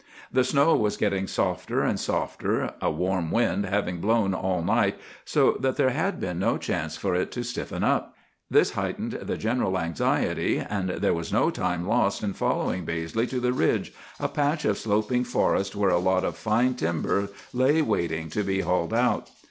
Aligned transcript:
The 0.31 0.43
snow 0.43 0.75
was 0.75 0.97
getting 0.97 1.27
softer 1.27 1.83
and 1.83 1.99
softer, 1.99 2.73
a 2.81 2.89
warm 2.89 3.29
wind 3.29 3.67
having 3.67 3.99
blown 3.99 4.33
all 4.33 4.63
night 4.63 4.97
so 5.25 5.55
that 5.59 5.75
there 5.75 5.91
had 5.91 6.19
been 6.19 6.39
no 6.39 6.57
chance 6.57 6.97
for 6.97 7.13
it 7.13 7.31
to 7.33 7.43
stiffen 7.43 7.83
up. 7.83 8.15
This 8.49 8.71
heightened 8.71 9.11
the 9.11 9.37
general 9.37 9.77
anxiety; 9.77 10.57
and 10.57 10.89
there 10.89 11.13
was 11.13 11.31
no 11.31 11.51
time 11.51 11.87
lost 11.87 12.23
in 12.23 12.33
following 12.33 12.83
Baizley 12.83 13.27
to 13.29 13.39
'the 13.39 13.53
Ridge,' 13.53 13.93
a 14.19 14.27
patch 14.27 14.65
of 14.65 14.79
sloping 14.79 15.23
forest 15.23 15.75
where 15.75 15.91
a 15.91 15.99
lot 15.99 16.23
of 16.23 16.35
fine 16.35 16.73
timber 16.73 17.29
lay 17.53 17.83
waiting 17.83 18.29
to 18.31 18.41
be 18.41 18.61
hauled 18.61 18.95
out. 18.95 19.29